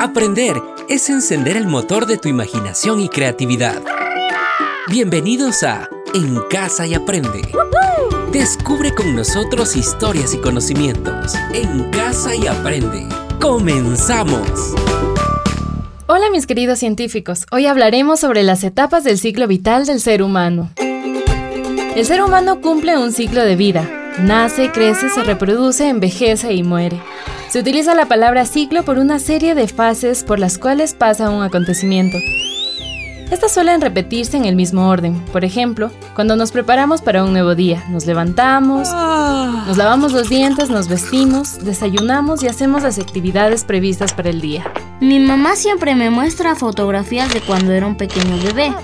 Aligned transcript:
Aprender 0.00 0.56
es 0.88 1.10
encender 1.10 1.58
el 1.58 1.66
motor 1.66 2.06
de 2.06 2.16
tu 2.16 2.30
imaginación 2.30 3.00
y 3.00 3.10
creatividad. 3.10 3.82
Bienvenidos 4.88 5.62
a 5.62 5.90
En 6.14 6.40
Casa 6.48 6.86
y 6.86 6.94
Aprende. 6.94 7.42
Descubre 8.32 8.94
con 8.94 9.14
nosotros 9.14 9.76
historias 9.76 10.32
y 10.32 10.38
conocimientos. 10.38 11.34
En 11.52 11.90
Casa 11.90 12.34
y 12.34 12.46
Aprende. 12.46 13.06
¡Comenzamos! 13.42 14.72
Hola 16.06 16.30
mis 16.32 16.46
queridos 16.46 16.78
científicos, 16.78 17.44
hoy 17.50 17.66
hablaremos 17.66 18.20
sobre 18.20 18.42
las 18.42 18.64
etapas 18.64 19.04
del 19.04 19.18
ciclo 19.18 19.46
vital 19.48 19.84
del 19.84 20.00
ser 20.00 20.22
humano. 20.22 20.70
El 20.78 22.06
ser 22.06 22.22
humano 22.22 22.62
cumple 22.62 22.96
un 22.96 23.12
ciclo 23.12 23.44
de 23.44 23.54
vida. 23.54 23.99
Nace, 24.18 24.70
crece, 24.72 25.08
se 25.08 25.22
reproduce, 25.22 25.88
envejece 25.88 26.52
y 26.52 26.62
muere. 26.62 27.00
Se 27.48 27.60
utiliza 27.60 27.94
la 27.94 28.06
palabra 28.06 28.44
ciclo 28.44 28.82
por 28.84 28.98
una 28.98 29.18
serie 29.18 29.54
de 29.54 29.68
fases 29.68 30.24
por 30.24 30.38
las 30.38 30.58
cuales 30.58 30.94
pasa 30.94 31.30
un 31.30 31.42
acontecimiento. 31.42 32.18
Estas 33.30 33.52
suelen 33.52 33.80
repetirse 33.80 34.36
en 34.36 34.44
el 34.44 34.56
mismo 34.56 34.88
orden. 34.88 35.20
Por 35.32 35.44
ejemplo, 35.44 35.92
cuando 36.14 36.34
nos 36.34 36.50
preparamos 36.50 37.00
para 37.00 37.22
un 37.22 37.32
nuevo 37.32 37.54
día, 37.54 37.84
nos 37.88 38.04
levantamos, 38.04 38.88
nos 38.92 39.76
lavamos 39.76 40.12
los 40.12 40.28
dientes, 40.28 40.68
nos 40.68 40.88
vestimos, 40.88 41.64
desayunamos 41.64 42.42
y 42.42 42.48
hacemos 42.48 42.82
las 42.82 42.98
actividades 42.98 43.64
previstas 43.64 44.12
para 44.12 44.30
el 44.30 44.40
día. 44.40 44.72
Mi 45.00 45.20
mamá 45.20 45.54
siempre 45.54 45.94
me 45.94 46.10
muestra 46.10 46.56
fotografías 46.56 47.32
de 47.32 47.40
cuando 47.40 47.72
era 47.72 47.86
un 47.86 47.96
pequeño 47.96 48.36
bebé. 48.42 48.74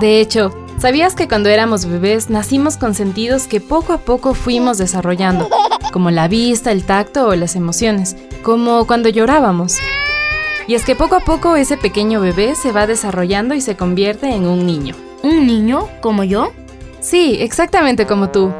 De 0.00 0.20
hecho, 0.20 0.63
¿sabías 0.84 1.14
que 1.14 1.28
cuando 1.28 1.48
éramos 1.48 1.86
bebés 1.86 2.28
nacimos 2.28 2.76
con 2.76 2.94
sentidos 2.94 3.46
que 3.46 3.58
poco 3.58 3.94
a 3.94 3.98
poco 4.02 4.34
fuimos 4.34 4.76
desarrollando? 4.76 5.48
como 5.94 6.10
la 6.10 6.28
vista, 6.28 6.72
el 6.72 6.84
tacto 6.84 7.26
o 7.26 7.34
las 7.34 7.56
emociones, 7.56 8.16
como 8.42 8.86
cuando 8.86 9.08
llorábamos. 9.08 9.78
Y 10.66 10.74
es 10.74 10.84
que 10.84 10.94
poco 10.94 11.14
a 11.14 11.20
poco 11.20 11.56
ese 11.56 11.78
pequeño 11.78 12.20
bebé 12.20 12.54
se 12.54 12.70
va 12.70 12.86
desarrollando 12.86 13.54
y 13.54 13.62
se 13.62 13.78
convierte 13.78 14.28
en 14.28 14.46
un 14.46 14.66
niño. 14.66 14.94
¿Un 15.22 15.46
niño? 15.46 15.88
¿Como 16.02 16.22
yo? 16.22 16.52
Sí, 17.00 17.38
exactamente 17.40 18.04
como 18.04 18.28
tú. 18.28 18.52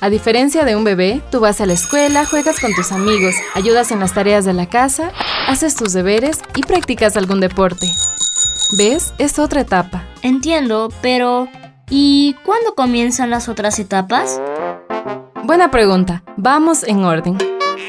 A 0.00 0.10
diferencia 0.10 0.64
de 0.64 0.74
un 0.74 0.82
bebé, 0.82 1.22
tú 1.30 1.38
vas 1.38 1.60
a 1.60 1.66
la 1.66 1.74
escuela, 1.74 2.26
juegas 2.26 2.58
con 2.58 2.74
tus 2.74 2.90
amigos, 2.90 3.36
ayudas 3.54 3.92
en 3.92 4.00
las 4.00 4.14
tareas 4.14 4.44
de 4.44 4.52
la 4.52 4.66
casa, 4.66 5.12
haces 5.46 5.76
tus 5.76 5.92
deberes 5.92 6.40
y 6.56 6.62
practicas 6.62 7.16
algún 7.16 7.38
deporte. 7.38 7.86
¿Ves? 8.76 9.14
Es 9.18 9.38
otra 9.38 9.60
etapa. 9.60 10.09
Entiendo, 10.22 10.90
pero 11.00 11.48
¿y 11.88 12.36
cuándo 12.44 12.74
comienzan 12.74 13.30
las 13.30 13.48
otras 13.48 13.78
etapas? 13.78 14.40
Buena 15.44 15.70
pregunta. 15.70 16.22
Vamos 16.36 16.82
en 16.84 17.04
orden. 17.04 17.38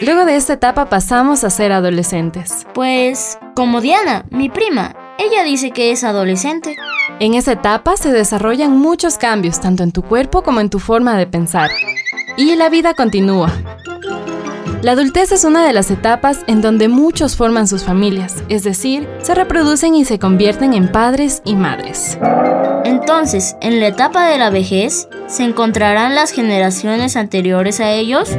Luego 0.00 0.24
de 0.24 0.36
esta 0.36 0.54
etapa 0.54 0.88
pasamos 0.88 1.44
a 1.44 1.50
ser 1.50 1.72
adolescentes. 1.72 2.66
Pues, 2.72 3.38
como 3.54 3.80
Diana, 3.80 4.24
mi 4.30 4.48
prima. 4.48 4.94
Ella 5.18 5.42
dice 5.42 5.72
que 5.72 5.90
es 5.90 6.04
adolescente. 6.04 6.76
En 7.18 7.34
esa 7.34 7.52
etapa 7.52 7.96
se 7.96 8.12
desarrollan 8.12 8.78
muchos 8.78 9.18
cambios, 9.18 9.60
tanto 9.60 9.82
en 9.82 9.92
tu 9.92 10.02
cuerpo 10.02 10.42
como 10.42 10.60
en 10.60 10.70
tu 10.70 10.78
forma 10.78 11.18
de 11.18 11.26
pensar. 11.26 11.70
Y 12.36 12.54
la 12.54 12.70
vida 12.70 12.94
continúa. 12.94 13.52
La 14.82 14.92
adultez 14.92 15.30
es 15.30 15.44
una 15.44 15.66
de 15.66 15.74
las 15.74 15.90
etapas 15.90 16.40
en 16.46 16.62
donde 16.62 16.88
muchos 16.88 17.36
forman 17.36 17.68
sus 17.68 17.84
familias, 17.84 18.42
es 18.48 18.62
decir, 18.64 19.06
se 19.20 19.34
reproducen 19.34 19.94
y 19.94 20.06
se 20.06 20.18
convierten 20.18 20.72
en 20.72 20.90
padres 20.90 21.42
y 21.44 21.54
madres. 21.54 22.18
Entonces, 22.86 23.56
en 23.60 23.78
la 23.78 23.88
etapa 23.88 24.26
de 24.26 24.38
la 24.38 24.48
vejez, 24.48 25.06
¿se 25.26 25.44
encontrarán 25.44 26.14
las 26.14 26.30
generaciones 26.30 27.16
anteriores 27.16 27.78
a 27.80 27.90
ellos? 27.90 28.30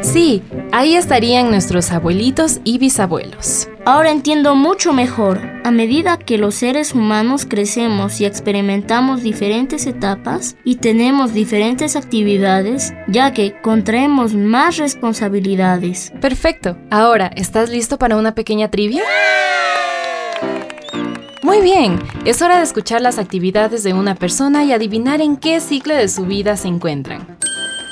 Sí, 0.00 0.42
ahí 0.72 0.96
estarían 0.96 1.50
nuestros 1.50 1.92
abuelitos 1.92 2.60
y 2.64 2.78
bisabuelos. 2.78 3.68
Ahora 3.84 4.10
entiendo 4.10 4.54
mucho 4.54 4.94
mejor. 4.94 5.51
A 5.64 5.70
medida 5.70 6.16
que 6.16 6.38
los 6.38 6.56
seres 6.56 6.92
humanos 6.92 7.46
crecemos 7.48 8.20
y 8.20 8.24
experimentamos 8.24 9.22
diferentes 9.22 9.86
etapas 9.86 10.56
y 10.64 10.76
tenemos 10.76 11.32
diferentes 11.34 11.94
actividades, 11.94 12.92
ya 13.06 13.32
que 13.32 13.60
contraemos 13.60 14.34
más 14.34 14.78
responsabilidades. 14.78 16.12
Perfecto. 16.20 16.76
Ahora, 16.90 17.28
¿estás 17.36 17.70
listo 17.70 17.96
para 17.96 18.16
una 18.16 18.34
pequeña 18.34 18.72
trivia? 18.72 19.04
Muy 21.44 21.60
bien, 21.60 22.00
es 22.24 22.42
hora 22.42 22.56
de 22.56 22.64
escuchar 22.64 23.00
las 23.00 23.18
actividades 23.18 23.84
de 23.84 23.94
una 23.94 24.16
persona 24.16 24.64
y 24.64 24.72
adivinar 24.72 25.20
en 25.20 25.36
qué 25.36 25.60
ciclo 25.60 25.94
de 25.94 26.08
su 26.08 26.24
vida 26.26 26.56
se 26.56 26.66
encuentran. 26.66 27.38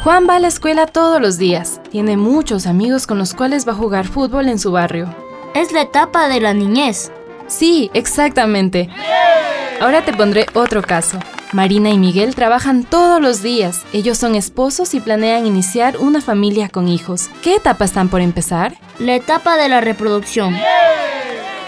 Juan 0.02 0.26
va 0.28 0.36
a 0.36 0.40
la 0.40 0.48
escuela 0.48 0.86
todos 0.86 1.20
los 1.20 1.38
días. 1.38 1.80
Tiene 1.90 2.16
muchos 2.16 2.66
amigos 2.66 3.06
con 3.06 3.18
los 3.18 3.32
cuales 3.32 3.68
va 3.68 3.72
a 3.72 3.76
jugar 3.76 4.08
fútbol 4.08 4.48
en 4.48 4.58
su 4.58 4.72
barrio. 4.72 5.14
Es 5.54 5.72
la 5.72 5.82
etapa 5.82 6.28
de 6.28 6.40
la 6.40 6.54
niñez. 6.54 7.12
Sí, 7.50 7.90
exactamente. 7.92 8.88
Ahora 9.80 10.04
te 10.04 10.12
pondré 10.12 10.46
otro 10.54 10.82
caso. 10.82 11.18
Marina 11.52 11.90
y 11.90 11.98
Miguel 11.98 12.34
trabajan 12.34 12.84
todos 12.84 13.20
los 13.20 13.42
días. 13.42 13.82
Ellos 13.92 14.18
son 14.18 14.36
esposos 14.36 14.94
y 14.94 15.00
planean 15.00 15.46
iniciar 15.46 15.96
una 15.98 16.20
familia 16.20 16.68
con 16.68 16.86
hijos. 16.88 17.28
¿Qué 17.42 17.56
etapa 17.56 17.84
están 17.84 18.08
por 18.08 18.20
empezar? 18.20 18.74
La 18.98 19.16
etapa 19.16 19.56
de 19.56 19.68
la 19.68 19.80
reproducción. 19.80 20.56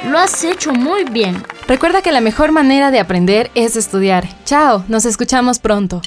Lo 0.08 0.18
has 0.18 0.44
hecho 0.44 0.72
muy 0.72 1.04
bien. 1.04 1.42
Recuerda 1.66 2.02
que 2.02 2.12
la 2.12 2.20
mejor 2.20 2.52
manera 2.52 2.90
de 2.90 3.00
aprender 3.00 3.50
es 3.54 3.76
estudiar. 3.76 4.28
Chao, 4.44 4.84
nos 4.88 5.04
escuchamos 5.04 5.58
pronto. 5.58 6.00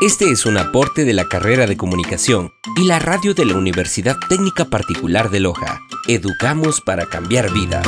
Este 0.00 0.30
es 0.30 0.46
un 0.46 0.58
aporte 0.58 1.04
de 1.04 1.12
la 1.12 1.28
carrera 1.28 1.66
de 1.66 1.76
comunicación 1.76 2.52
y 2.76 2.86
la 2.86 2.98
radio 2.98 3.34
de 3.34 3.44
la 3.44 3.54
Universidad 3.54 4.16
Técnica 4.28 4.64
Particular 4.64 5.30
de 5.30 5.38
Loja. 5.38 5.80
Educamos 6.08 6.80
para 6.80 7.06
cambiar 7.06 7.52
vidas. 7.52 7.86